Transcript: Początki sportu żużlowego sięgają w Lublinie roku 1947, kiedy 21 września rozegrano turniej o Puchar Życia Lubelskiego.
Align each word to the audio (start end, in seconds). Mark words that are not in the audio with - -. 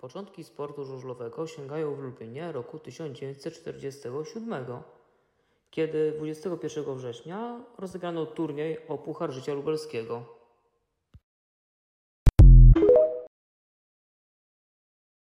Początki 0.00 0.44
sportu 0.44 0.84
żużlowego 0.84 1.46
sięgają 1.46 1.94
w 1.94 1.98
Lublinie 1.98 2.52
roku 2.52 2.78
1947, 2.78 4.66
kiedy 5.70 6.12
21 6.12 6.94
września 6.94 7.64
rozegrano 7.78 8.26
turniej 8.26 8.88
o 8.88 8.98
Puchar 8.98 9.30
Życia 9.30 9.54
Lubelskiego. 9.54 10.39